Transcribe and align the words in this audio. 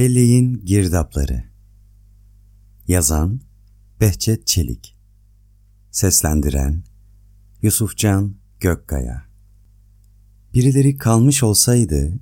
Belleğin 0.00 0.64
Girdapları 0.64 1.44
Yazan 2.88 3.40
Behçet 4.00 4.46
Çelik 4.46 4.96
Seslendiren 5.90 6.82
Yusufcan 7.62 8.34
Gökkaya 8.60 9.22
Birileri 10.54 10.96
kalmış 10.96 11.42
olsaydı, 11.42 12.12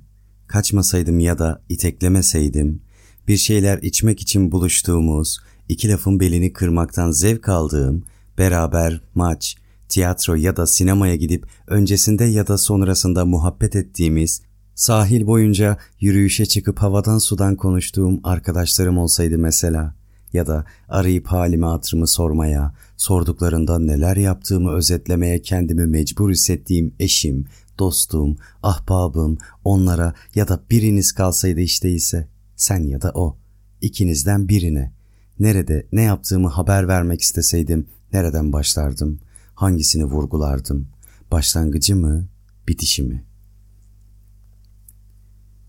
kaçmasaydım 0.47 1.19
ya 1.19 1.39
da 1.39 1.63
iteklemeseydim, 1.69 2.81
bir 3.27 3.37
şeyler 3.37 3.77
içmek 3.77 4.21
için 4.21 4.51
buluştuğumuz, 4.51 5.39
iki 5.69 5.89
lafın 5.89 6.19
belini 6.19 6.53
kırmaktan 6.53 7.11
zevk 7.11 7.49
aldığım, 7.49 8.03
beraber 8.37 9.01
maç, 9.15 9.57
tiyatro 9.89 10.35
ya 10.35 10.57
da 10.57 10.67
sinemaya 10.67 11.15
gidip 11.15 11.47
öncesinde 11.67 12.25
ya 12.25 12.47
da 12.47 12.57
sonrasında 12.57 13.25
muhabbet 13.25 13.75
ettiğimiz 13.75 14.48
Sahil 14.79 15.27
boyunca 15.27 15.77
yürüyüşe 15.99 16.45
çıkıp 16.45 16.79
havadan 16.79 17.17
sudan 17.17 17.55
konuştuğum 17.55 18.19
arkadaşlarım 18.23 18.97
olsaydı 18.97 19.37
mesela 19.37 19.95
ya 20.33 20.47
da 20.47 20.65
arayıp 20.89 21.27
halimi 21.27 21.65
hatırımı 21.65 22.07
sormaya, 22.07 22.73
sorduklarında 22.97 23.79
neler 23.79 24.17
yaptığımı 24.17 24.71
özetlemeye 24.71 25.41
kendimi 25.41 25.85
mecbur 25.85 26.31
hissettiğim 26.31 26.93
eşim, 26.99 27.45
dostum, 27.79 28.37
ahbabım, 28.63 29.37
onlara 29.63 30.13
ya 30.35 30.47
da 30.47 30.63
biriniz 30.71 31.11
kalsaydı 31.11 31.59
işte 31.59 31.89
ise 31.91 32.27
sen 32.55 32.83
ya 32.83 33.01
da 33.01 33.11
o, 33.13 33.37
ikinizden 33.81 34.49
birine. 34.49 34.93
Nerede 35.39 35.87
ne 35.91 36.01
yaptığımı 36.01 36.47
haber 36.47 36.87
vermek 36.87 37.21
isteseydim 37.21 37.87
nereden 38.13 38.53
başlardım, 38.53 39.19
hangisini 39.55 40.05
vurgulardım, 40.05 40.87
başlangıcı 41.31 41.95
mı, 41.95 42.27
bitişi 42.67 43.03
mi?'' 43.03 43.28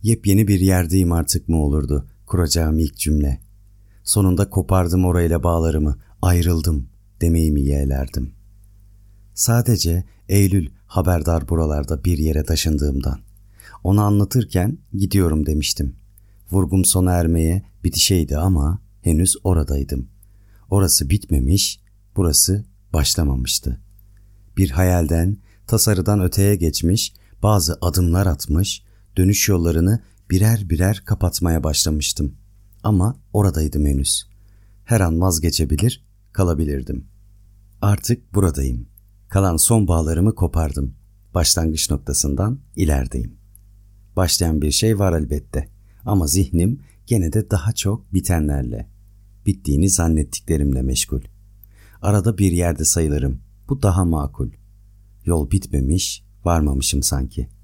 Yepyeni 0.03 0.49
bir 0.49 0.61
yerdeyim 0.61 1.13
artık 1.13 1.49
mı 1.49 1.63
olurdu 1.63 2.07
kuracağım 2.27 2.79
ilk 2.79 2.97
cümle. 2.97 3.41
Sonunda 4.05 4.51
kopardım 4.51 5.05
orayla 5.05 5.43
bağlarımı, 5.43 5.99
ayrıldım 6.23 6.89
demeyi 7.21 7.53
mi 7.53 7.61
yeğlerdim. 7.61 8.35
Sadece 9.35 10.05
Eylül 10.29 10.71
haberdar 10.87 11.49
buralarda 11.49 12.05
bir 12.05 12.19
yere 12.19 12.45
taşındığımdan. 12.45 13.21
Onu 13.85 14.01
anlatırken 14.01 14.79
gidiyorum 14.93 15.47
demiştim. 15.47 15.97
Vurgum 16.51 16.85
sona 16.85 17.13
ermeye 17.13 17.63
bitişeydi 17.85 18.37
ama 18.37 18.79
henüz 19.03 19.37
oradaydım. 19.45 20.09
Orası 20.71 21.11
bitmemiş, 21.11 21.81
burası 22.17 22.65
başlamamıştı. 22.93 23.81
Bir 24.57 24.71
hayalden, 24.71 25.37
tasarıdan 25.67 26.21
öteye 26.21 26.57
geçmiş, 26.57 27.15
bazı 27.43 27.79
adımlar 27.81 28.27
atmış, 28.27 28.83
dönüş 29.17 29.49
yollarını 29.49 30.01
birer 30.31 30.71
birer 30.71 31.03
kapatmaya 31.05 31.65
başlamıştım. 31.65 32.35
Ama 32.83 33.17
oradaydım 33.33 33.87
henüz. 33.87 34.31
Her 34.85 35.01
an 35.01 35.21
vazgeçebilir, 35.21 36.05
kalabilirdim. 36.33 37.07
Artık 37.83 38.35
buradayım. 38.35 38.87
Kalan 39.29 39.57
son 39.57 39.89
bağlarımı 39.89 40.35
kopardım. 40.35 40.95
Başlangıç 41.35 41.91
noktasından 41.91 42.61
ilerideyim. 42.77 43.37
Başlayan 44.17 44.63
bir 44.63 44.71
şey 44.71 44.99
var 44.99 45.13
elbette. 45.13 45.69
Ama 46.05 46.27
zihnim 46.27 46.81
gene 47.07 47.33
de 47.33 47.51
daha 47.51 47.73
çok 47.73 48.13
bitenlerle, 48.13 48.91
bittiğini 49.47 49.91
zannettiklerimle 49.91 50.83
meşgul. 50.83 51.21
Arada 52.03 52.39
bir 52.39 52.53
yerde 52.53 52.85
sayılırım. 52.85 53.41
Bu 53.69 53.83
daha 53.83 54.05
makul. 54.05 54.49
Yol 55.25 55.51
bitmemiş, 55.51 56.25
varmamışım 56.45 57.03
sanki.'' 57.03 57.60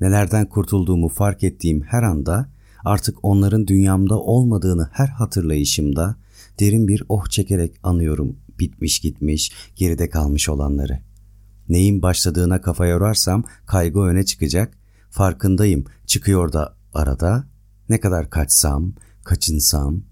Nelerden 0.00 0.46
kurtulduğumu 0.46 1.08
fark 1.08 1.44
ettiğim 1.44 1.82
her 1.82 2.02
anda 2.02 2.48
artık 2.84 3.16
onların 3.22 3.66
dünyamda 3.66 4.18
olmadığını 4.18 4.88
her 4.92 5.06
hatırlayışımda 5.06 6.16
derin 6.60 6.88
bir 6.88 7.02
oh 7.08 7.26
çekerek 7.26 7.76
anıyorum 7.82 8.36
bitmiş 8.58 9.00
gitmiş, 9.00 9.52
geride 9.76 10.08
kalmış 10.08 10.48
olanları. 10.48 11.00
Neyin 11.68 12.02
başladığına 12.02 12.60
kafa 12.60 12.86
yorarsam 12.86 13.44
kaygı 13.66 14.00
öne 14.00 14.24
çıkacak, 14.24 14.78
farkındayım 15.10 15.84
çıkıyor 16.06 16.52
da 16.52 16.76
arada, 16.94 17.44
ne 17.88 18.00
kadar 18.00 18.30
kaçsam, 18.30 18.92
kaçınsam, 19.24 20.02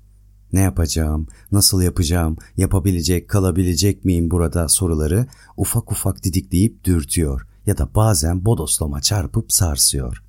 ne 0.53 0.61
yapacağım, 0.61 1.27
nasıl 1.53 1.83
yapacağım, 1.83 2.37
yapabilecek, 2.57 3.29
kalabilecek 3.29 4.05
miyim 4.05 4.31
burada 4.31 4.69
soruları 4.69 5.27
ufak 5.57 5.93
ufak 5.93 6.25
didikleyip 6.25 6.85
dürtüyor 6.85 7.47
ya 7.67 7.79
da 7.79 7.95
bazen 7.95 8.45
bodoslama 8.45 9.01
çarpıp 9.01 9.53
sarsıyor. 9.53 10.23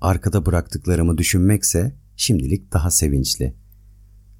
Arkada 0.00 0.46
bıraktıklarımı 0.46 1.18
düşünmekse 1.18 1.96
şimdilik 2.16 2.72
daha 2.72 2.90
sevinçli. 2.90 3.54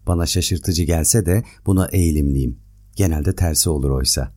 Bana 0.06 0.26
şaşırtıcı 0.26 0.82
gelse 0.82 1.26
de 1.26 1.44
buna 1.66 1.86
eğilimliyim. 1.86 2.58
Genelde 2.96 3.34
tersi 3.34 3.70
olur 3.70 3.90
oysa. 3.90 4.32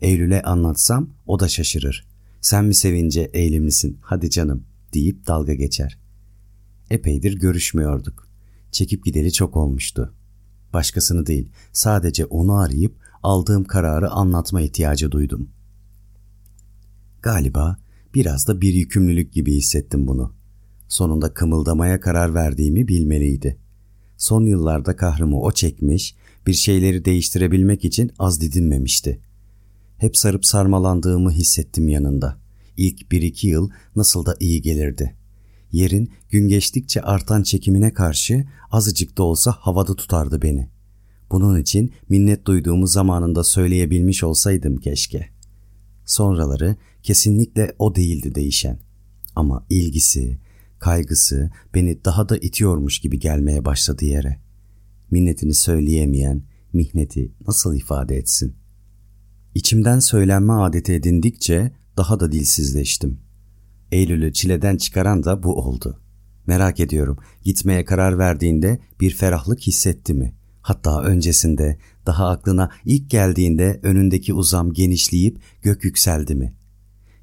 Eylül'e 0.00 0.42
anlatsam 0.42 1.14
o 1.26 1.40
da 1.40 1.48
şaşırır. 1.48 2.06
Sen 2.40 2.64
mi 2.64 2.74
sevince 2.74 3.30
eğilimlisin 3.32 3.98
hadi 4.00 4.30
canım 4.30 4.64
deyip 4.94 5.26
dalga 5.26 5.54
geçer. 5.54 5.98
Epeydir 6.90 7.38
görüşmüyorduk. 7.38 8.28
Çekip 8.70 9.04
gideli 9.04 9.32
çok 9.32 9.56
olmuştu. 9.56 10.14
Başkasını 10.72 11.26
değil 11.26 11.48
sadece 11.72 12.24
onu 12.24 12.54
arayıp 12.54 12.96
aldığım 13.22 13.64
kararı 13.64 14.10
anlatma 14.10 14.60
ihtiyacı 14.60 15.10
duydum.'' 15.10 15.61
Galiba 17.22 17.76
biraz 18.14 18.48
da 18.48 18.60
bir 18.60 18.74
yükümlülük 18.74 19.32
gibi 19.32 19.54
hissettim 19.54 20.06
bunu. 20.06 20.34
Sonunda 20.88 21.34
kımıldamaya 21.34 22.00
karar 22.00 22.34
verdiğimi 22.34 22.88
bilmeliydi. 22.88 23.58
Son 24.16 24.46
yıllarda 24.46 24.96
kahrımı 24.96 25.40
o 25.40 25.52
çekmiş, 25.52 26.14
bir 26.46 26.52
şeyleri 26.52 27.04
değiştirebilmek 27.04 27.84
için 27.84 28.10
az 28.18 28.40
didinmemişti. 28.40 29.20
Hep 29.98 30.16
sarıp 30.16 30.46
sarmalandığımı 30.46 31.30
hissettim 31.30 31.88
yanında. 31.88 32.38
İlk 32.76 33.12
bir 33.12 33.22
iki 33.22 33.46
yıl 33.46 33.70
nasıl 33.96 34.26
da 34.26 34.36
iyi 34.40 34.62
gelirdi. 34.62 35.16
Yerin 35.72 36.10
gün 36.30 36.48
geçtikçe 36.48 37.02
artan 37.02 37.42
çekimine 37.42 37.92
karşı 37.92 38.44
azıcık 38.70 39.18
da 39.18 39.22
olsa 39.22 39.52
havada 39.52 39.96
tutardı 39.96 40.42
beni. 40.42 40.68
Bunun 41.30 41.60
için 41.60 41.92
minnet 42.08 42.46
duyduğumu 42.46 42.86
zamanında 42.86 43.44
söyleyebilmiş 43.44 44.24
olsaydım 44.24 44.76
keşke. 44.76 45.28
Sonraları 46.04 46.76
kesinlikle 47.02 47.74
o 47.78 47.94
değildi 47.94 48.34
değişen. 48.34 48.78
Ama 49.36 49.66
ilgisi, 49.70 50.38
kaygısı 50.78 51.50
beni 51.74 52.04
daha 52.04 52.28
da 52.28 52.36
itiyormuş 52.36 52.98
gibi 52.98 53.18
gelmeye 53.18 53.64
başladı 53.64 54.04
yere. 54.04 54.40
Minnetini 55.10 55.54
söyleyemeyen 55.54 56.42
mihneti 56.72 57.32
nasıl 57.46 57.76
ifade 57.76 58.16
etsin? 58.16 58.56
İçimden 59.54 59.98
söylenme 59.98 60.52
adeti 60.52 60.92
edindikçe 60.92 61.72
daha 61.96 62.20
da 62.20 62.32
dilsizleştim. 62.32 63.20
Eylül'ü 63.92 64.32
çileden 64.32 64.76
çıkaran 64.76 65.24
da 65.24 65.42
bu 65.42 65.58
oldu. 65.58 66.00
Merak 66.46 66.80
ediyorum, 66.80 67.18
gitmeye 67.42 67.84
karar 67.84 68.18
verdiğinde 68.18 68.78
bir 69.00 69.10
ferahlık 69.10 69.60
hissetti 69.60 70.14
mi? 70.14 70.34
Hatta 70.62 71.02
öncesinde, 71.02 71.78
daha 72.06 72.28
aklına 72.28 72.70
ilk 72.84 73.10
geldiğinde 73.10 73.80
önündeki 73.82 74.34
uzam 74.34 74.72
genişleyip 74.72 75.38
gök 75.62 75.84
yükseldi 75.84 76.34
mi? 76.34 76.54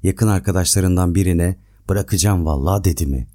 Yakın 0.02 0.28
arkadaşlarından 0.28 1.14
birine 1.14 1.56
bırakacağım 1.88 2.44
vallahi 2.44 2.84
dedi 2.84 3.06
mi? 3.06 3.26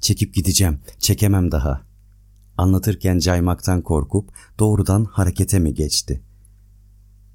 Çekip 0.00 0.34
gideceğim, 0.34 0.80
çekemem 0.98 1.52
daha. 1.52 1.86
Anlatırken 2.56 3.18
caymaktan 3.18 3.82
korkup 3.82 4.30
doğrudan 4.58 5.04
harekete 5.04 5.58
mi 5.58 5.74
geçti? 5.74 6.22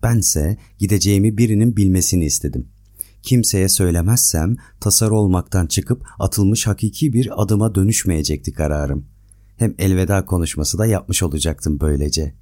Bense 0.03 0.57
gideceğimi 0.77 1.38
birinin 1.38 1.77
bilmesini 1.77 2.25
istedim. 2.25 2.67
Kimseye 3.23 3.69
söylemezsem 3.69 4.55
tasar 4.80 5.09
olmaktan 5.09 5.68
çıkıp 5.68 6.07
atılmış 6.19 6.68
hakiki 6.68 7.13
bir 7.13 7.44
adıma 7.44 7.75
dönüşmeyecekti 7.75 8.51
kararım. 8.53 9.06
Hem 9.57 9.75
elveda 9.80 10.25
konuşması 10.25 10.77
da 10.77 10.85
yapmış 10.85 11.24
olacaktım 11.24 11.80
böylece. 11.80 12.35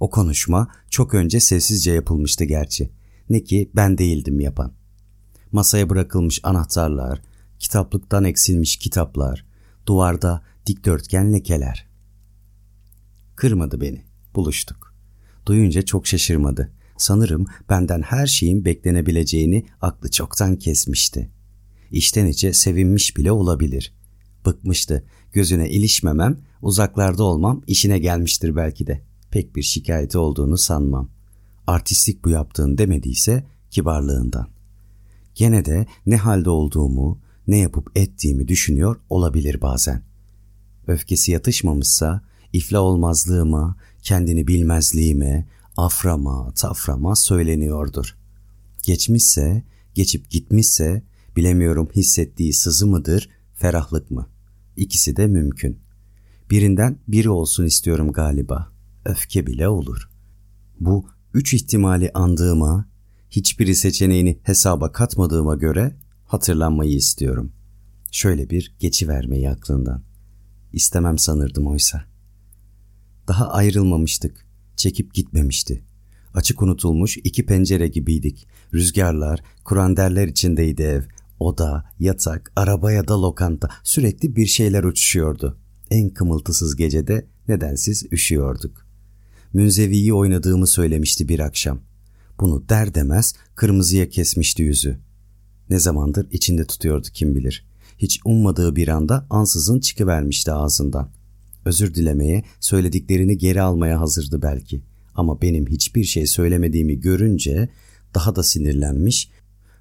O 0.00 0.10
konuşma 0.10 0.68
çok 0.90 1.14
önce 1.14 1.40
sessizce 1.40 1.92
yapılmıştı 1.92 2.44
gerçi. 2.44 2.90
Ne 3.30 3.44
ki 3.44 3.70
ben 3.76 3.98
değildim 3.98 4.40
yapan 4.40 4.72
masaya 5.54 5.90
bırakılmış 5.90 6.40
anahtarlar, 6.42 7.22
kitaplıktan 7.58 8.24
eksilmiş 8.24 8.76
kitaplar, 8.76 9.46
duvarda 9.86 10.42
dikdörtgen 10.66 11.32
lekeler. 11.32 11.88
Kırmadı 13.36 13.80
beni, 13.80 14.04
buluştuk. 14.34 14.94
Duyunca 15.46 15.82
çok 15.82 16.06
şaşırmadı. 16.06 16.72
Sanırım 16.96 17.46
benden 17.70 18.02
her 18.02 18.26
şeyin 18.26 18.64
beklenebileceğini 18.64 19.66
aklı 19.80 20.10
çoktan 20.10 20.56
kesmişti. 20.56 21.30
İçten 21.90 22.26
içe 22.26 22.52
sevinmiş 22.52 23.16
bile 23.16 23.32
olabilir. 23.32 23.94
Bıkmıştı. 24.46 25.04
Gözüne 25.32 25.70
ilişmemem, 25.70 26.38
uzaklarda 26.62 27.24
olmam 27.24 27.62
işine 27.66 27.98
gelmiştir 27.98 28.56
belki 28.56 28.86
de. 28.86 29.04
Pek 29.30 29.56
bir 29.56 29.62
şikayeti 29.62 30.18
olduğunu 30.18 30.58
sanmam. 30.58 31.10
Artistlik 31.66 32.24
bu 32.24 32.30
yaptığın 32.30 32.78
demediyse 32.78 33.46
kibarlığından. 33.70 34.53
Gene 35.34 35.64
de 35.64 35.86
ne 36.06 36.16
halde 36.16 36.50
olduğumu, 36.50 37.20
ne 37.46 37.58
yapıp 37.58 37.90
ettiğimi 37.94 38.48
düşünüyor 38.48 39.00
olabilir 39.10 39.60
bazen. 39.60 40.02
Öfkesi 40.86 41.32
yatışmamışsa 41.32 42.20
ifla 42.52 42.80
olmazlığıma, 42.80 43.76
kendini 44.02 44.46
bilmezliğime, 44.46 45.48
aframa, 45.76 46.52
taframa 46.54 47.16
söyleniyordur. 47.16 48.16
Geçmişse, 48.82 49.62
geçip 49.94 50.30
gitmişse 50.30 51.02
bilemiyorum 51.36 51.88
hissettiği 51.96 52.52
sızı 52.52 52.86
mıdır, 52.86 53.28
ferahlık 53.54 54.10
mı? 54.10 54.28
İkisi 54.76 55.16
de 55.16 55.26
mümkün. 55.26 55.78
Birinden 56.50 56.98
biri 57.08 57.30
olsun 57.30 57.64
istiyorum 57.64 58.12
galiba. 58.12 58.72
Öfke 59.04 59.46
bile 59.46 59.68
olur. 59.68 60.08
Bu 60.80 61.06
üç 61.34 61.54
ihtimali 61.54 62.10
andığıma, 62.14 62.88
hiçbiri 63.36 63.74
seçeneğini 63.74 64.38
hesaba 64.42 64.92
katmadığıma 64.92 65.54
göre 65.54 65.96
hatırlanmayı 66.24 66.96
istiyorum. 66.96 67.52
Şöyle 68.12 68.50
bir 68.50 68.74
geçivermeyi 68.78 69.50
aklından. 69.50 70.02
İstemem 70.72 71.18
sanırdım 71.18 71.66
oysa. 71.66 72.04
Daha 73.28 73.48
ayrılmamıştık. 73.48 74.46
Çekip 74.76 75.14
gitmemişti. 75.14 75.84
Açık 76.34 76.62
unutulmuş 76.62 77.16
iki 77.16 77.46
pencere 77.46 77.88
gibiydik. 77.88 78.48
Rüzgarlar, 78.74 79.40
kuranderler 79.64 80.28
içindeydi 80.28 80.82
ev. 80.82 81.02
Oda, 81.38 81.84
yatak, 81.98 82.52
araba 82.56 82.92
ya 82.92 83.08
da 83.08 83.22
lokanta 83.22 83.68
sürekli 83.82 84.36
bir 84.36 84.46
şeyler 84.46 84.84
uçuşuyordu. 84.84 85.58
En 85.90 86.10
kımıltısız 86.10 86.76
gecede 86.76 87.26
nedensiz 87.48 88.12
üşüyorduk. 88.12 88.86
Münzeviyi 89.52 90.14
oynadığımı 90.14 90.66
söylemişti 90.66 91.28
bir 91.28 91.38
akşam. 91.38 91.80
Bunu 92.40 92.68
der 92.68 92.94
demez 92.94 93.34
kırmızıya 93.54 94.08
kesmişti 94.08 94.62
yüzü. 94.62 94.98
Ne 95.70 95.78
zamandır 95.78 96.26
içinde 96.30 96.64
tutuyordu 96.64 97.08
kim 97.14 97.34
bilir. 97.34 97.66
Hiç 97.98 98.20
ummadığı 98.24 98.76
bir 98.76 98.88
anda 98.88 99.26
ansızın 99.30 99.80
çıkıvermişti 99.80 100.52
ağzından. 100.52 101.10
Özür 101.64 101.94
dilemeye, 101.94 102.44
söylediklerini 102.60 103.38
geri 103.38 103.62
almaya 103.62 104.00
hazırdı 104.00 104.42
belki. 104.42 104.82
Ama 105.14 105.42
benim 105.42 105.66
hiçbir 105.66 106.04
şey 106.04 106.26
söylemediğimi 106.26 107.00
görünce 107.00 107.68
daha 108.14 108.36
da 108.36 108.42
sinirlenmiş, 108.42 109.30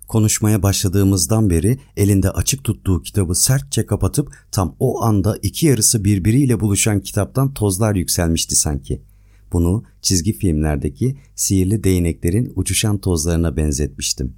konuşmaya 0.07 0.63
başladığımızdan 0.63 1.49
beri 1.49 1.79
elinde 1.97 2.29
açık 2.29 2.63
tuttuğu 2.63 3.01
kitabı 3.01 3.35
sertçe 3.35 3.85
kapatıp 3.85 4.35
tam 4.51 4.75
o 4.79 5.01
anda 5.01 5.37
iki 5.41 5.65
yarısı 5.65 6.03
birbiriyle 6.03 6.59
buluşan 6.59 6.99
kitaptan 6.99 7.53
tozlar 7.53 7.95
yükselmişti 7.95 8.55
sanki. 8.55 9.01
Bunu 9.53 9.83
çizgi 10.01 10.33
filmlerdeki 10.33 11.17
sihirli 11.35 11.83
değneklerin 11.83 12.53
uçuşan 12.55 12.97
tozlarına 12.97 13.57
benzetmiştim. 13.57 14.35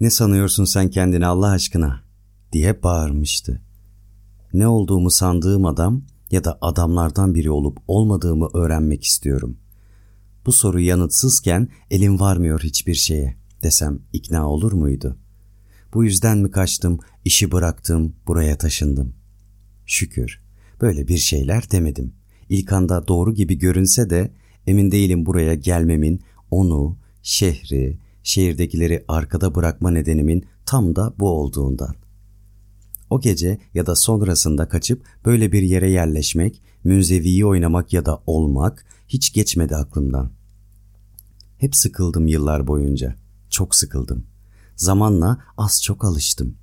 Ne 0.00 0.10
sanıyorsun 0.10 0.64
sen 0.64 0.90
kendini 0.90 1.26
Allah 1.26 1.48
aşkına? 1.48 2.08
diye 2.52 2.82
bağırmıştı. 2.82 3.62
Ne 4.52 4.68
olduğumu 4.68 5.10
sandığım 5.10 5.66
adam 5.66 6.02
ya 6.30 6.44
da 6.44 6.58
adamlardan 6.60 7.34
biri 7.34 7.50
olup 7.50 7.78
olmadığımı 7.88 8.48
öğrenmek 8.54 9.04
istiyorum. 9.04 9.58
Bu 10.46 10.52
soru 10.52 10.80
yanıtsızken 10.80 11.68
elim 11.90 12.20
varmıyor 12.20 12.60
hiçbir 12.60 12.94
şeye 12.94 13.36
desem 13.62 13.98
ikna 14.12 14.48
olur 14.48 14.72
muydu? 14.72 15.16
Bu 15.94 16.04
yüzden 16.04 16.38
mi 16.38 16.50
kaçtım, 16.50 16.98
işi 17.24 17.52
bıraktım, 17.52 18.16
buraya 18.26 18.58
taşındım? 18.58 19.14
Şükür, 19.86 20.42
böyle 20.80 21.08
bir 21.08 21.18
şeyler 21.18 21.70
demedim. 21.70 22.17
İlk 22.48 22.72
anda 22.72 23.08
doğru 23.08 23.34
gibi 23.34 23.58
görünse 23.58 24.10
de 24.10 24.30
emin 24.66 24.90
değilim 24.90 25.26
buraya 25.26 25.54
gelmemin, 25.54 26.20
onu, 26.50 26.96
şehri, 27.22 27.98
şehirdekileri 28.22 29.04
arkada 29.08 29.54
bırakma 29.54 29.90
nedenimin 29.90 30.44
tam 30.66 30.96
da 30.96 31.14
bu 31.18 31.28
olduğundan. 31.28 31.94
O 33.10 33.20
gece 33.20 33.58
ya 33.74 33.86
da 33.86 33.94
sonrasında 33.94 34.68
kaçıp 34.68 35.02
böyle 35.24 35.52
bir 35.52 35.62
yere 35.62 35.90
yerleşmek, 35.90 36.62
münzeviyi 36.84 37.46
oynamak 37.46 37.92
ya 37.92 38.06
da 38.06 38.22
olmak 38.26 38.84
hiç 39.08 39.32
geçmedi 39.32 39.76
aklımdan. 39.76 40.30
Hep 41.58 41.76
sıkıldım 41.76 42.26
yıllar 42.26 42.66
boyunca. 42.66 43.14
Çok 43.50 43.74
sıkıldım. 43.74 44.26
Zamanla 44.76 45.38
az 45.56 45.82
çok 45.82 46.04
alıştım. 46.04 46.54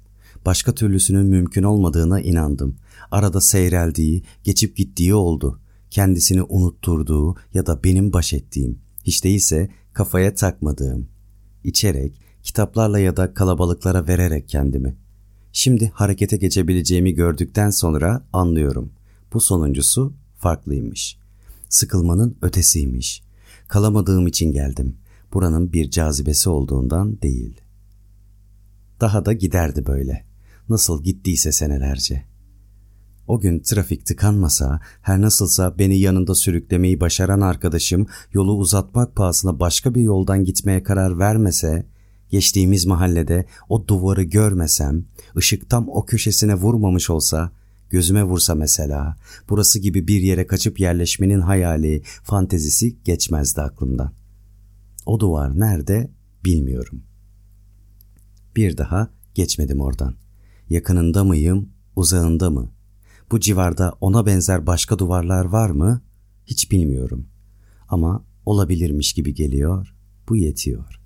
Başka 0.45 0.75
türlüsünün 0.75 1.25
mümkün 1.25 1.63
olmadığına 1.63 2.21
inandım. 2.21 2.75
Arada 3.11 3.41
seyreldiği, 3.41 4.23
geçip 4.43 4.77
gittiği 4.77 5.15
oldu. 5.15 5.59
Kendisini 5.95 6.44
unutturduğu 6.44 7.36
ya 7.53 7.65
da 7.65 7.83
benim 7.83 8.13
baş 8.13 8.33
ettiğim, 8.33 8.80
hiç 9.03 9.24
değilse 9.24 9.69
kafaya 9.94 10.36
takmadığım. 10.36 11.07
İçerek, 11.63 12.21
kitaplarla 12.44 13.00
ya 13.00 13.18
da 13.18 13.33
kalabalıklara 13.33 14.07
vererek 14.07 14.50
kendimi. 14.50 14.97
Şimdi 15.51 15.92
harekete 15.94 16.38
geçebileceğimi 16.38 17.13
gördükten 17.13 17.69
sonra 17.69 18.27
anlıyorum. 18.33 18.92
Bu 19.33 19.42
sonuncusu 19.42 20.13
farklıymış. 20.38 21.18
Sıkılmanın 21.69 22.38
ötesiymiş. 22.42 23.24
Kalamadığım 23.68 24.27
için 24.27 24.51
geldim. 24.51 24.97
Buranın 25.33 25.74
bir 25.74 25.89
cazibesi 25.89 26.50
olduğundan 26.50 27.21
değil. 27.21 27.62
Daha 29.01 29.25
da 29.25 29.33
giderdi 29.33 29.86
böyle. 29.86 30.25
Nasıl 30.69 31.03
gittiyse 31.03 31.51
senelerce. 31.51 32.34
O 33.27 33.39
gün 33.39 33.60
trafik 33.60 34.06
tıkanmasa, 34.06 34.80
her 35.01 35.22
nasılsa 35.22 35.80
beni 35.80 36.00
yanında 36.00 36.36
sürüklemeyi 36.36 37.00
başaran 37.00 37.42
arkadaşım 37.42 38.07
yolu 38.33 38.57
uzatmak 38.57 39.16
pahasına 39.16 39.60
başka 39.60 39.95
bir 39.95 40.01
yoldan 40.01 40.44
gitmeye 40.44 40.83
karar 40.83 41.19
vermese, 41.19 41.86
geçtiğimiz 42.30 42.86
mahallede 42.86 43.45
o 43.69 43.88
duvarı 43.88 44.24
görmesem, 44.24 45.06
ışık 45.38 45.69
tam 45.69 45.89
o 45.89 46.06
köşesine 46.06 46.56
vurmamış 46.56 47.10
olsa, 47.10 47.51
gözüme 47.89 48.24
vursa 48.24 48.56
mesela, 48.56 49.18
burası 49.50 49.80
gibi 49.80 50.07
bir 50.07 50.21
yere 50.21 50.48
kaçıp 50.48 50.80
yerleşmenin 50.80 51.42
hayali, 51.42 52.01
fantezisi 52.24 53.04
geçmezdi 53.04 53.62
aklımdan. 53.62 54.13
O 55.06 55.19
duvar 55.19 55.60
nerede 55.60 56.12
bilmiyorum. 56.45 57.04
Bir 58.56 58.78
daha 58.78 59.10
geçmedim 59.33 59.81
oradan. 59.81 60.16
Yakınında 60.69 61.24
mıyım, 61.24 61.69
uzağında 61.95 62.50
mı? 62.50 62.75
Bu 63.31 63.39
civarda 63.39 63.94
ona 64.01 64.25
benzer 64.25 64.68
başka 64.68 65.00
duvarlar 65.00 65.45
var 65.45 65.69
mı? 65.69 66.01
Hiç 66.45 66.72
bilmiyorum. 66.72 67.27
Ama 67.89 68.24
olabilirmiş 68.45 69.13
gibi 69.13 69.33
geliyor. 69.33 69.95
Bu 70.30 70.36
yetiyor.'' 70.36 71.05